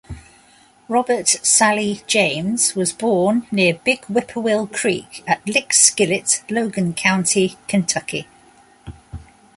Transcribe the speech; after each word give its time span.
Robert 0.87 1.27
Sallee 1.43 2.01
James 2.07 2.75
was 2.75 2.91
born 2.91 3.45
near 3.51 3.75
Big 3.85 4.03
Whippoorwill 4.05 4.65
Creek 4.65 5.23
at 5.27 5.45
Lickskillet, 5.45 6.41
Logan 6.49 6.95
County, 6.95 7.55
Kentucky. 7.67 8.27